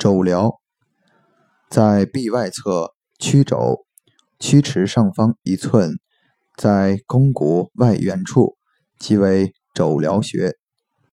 [0.00, 0.60] 肘髎
[1.68, 3.84] 在臂外侧曲肘
[4.38, 5.98] 曲池上方一寸
[6.56, 8.56] 在肱骨外缘处
[8.98, 10.59] 即为肘髎穴。